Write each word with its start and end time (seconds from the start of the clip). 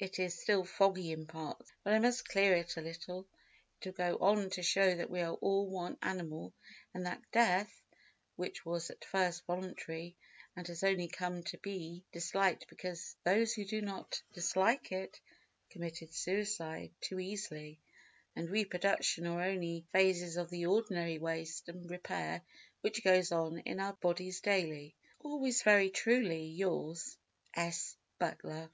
It 0.00 0.18
is 0.18 0.34
still 0.38 0.66
foggy 0.66 1.12
in 1.12 1.24
parts, 1.26 1.72
but 1.82 1.94
I 1.94 1.98
must 1.98 2.28
clear 2.28 2.54
it 2.56 2.76
a 2.76 2.82
little. 2.82 3.26
It 3.80 3.86
will 3.86 3.92
go 3.92 4.18
on 4.18 4.50
to 4.50 4.62
show 4.62 4.94
that 4.96 5.08
we 5.08 5.22
are 5.22 5.32
all 5.32 5.66
one 5.66 5.96
animal 6.02 6.52
and 6.92 7.06
that 7.06 7.22
death 7.32 7.80
(which 8.36 8.66
was 8.66 8.90
at 8.90 9.02
first 9.02 9.46
voluntary, 9.46 10.14
and 10.54 10.68
has 10.68 10.84
only 10.84 11.08
come 11.08 11.42
to 11.44 11.56
be 11.56 12.04
disliked 12.12 12.68
because 12.68 13.16
those 13.24 13.54
who 13.54 13.64
did 13.64 13.84
not 13.84 14.20
dislike 14.34 14.92
it 14.92 15.18
committed 15.70 16.12
suicide 16.12 16.92
too 17.00 17.18
easily) 17.18 17.80
and 18.36 18.50
reproduction 18.50 19.26
are 19.26 19.40
only 19.40 19.86
phases 19.90 20.36
of 20.36 20.50
the 20.50 20.66
ordinary 20.66 21.16
waste 21.16 21.70
and 21.70 21.90
repair 21.90 22.42
which 22.82 23.02
goes 23.02 23.32
on 23.32 23.58
in 23.60 23.80
our 23.80 23.94
bodies 23.94 24.42
daily. 24.42 24.94
Always 25.20 25.62
very 25.62 25.88
truly 25.88 26.48
yours, 26.48 27.16
S. 27.54 27.96
BUTLER. 28.18 28.68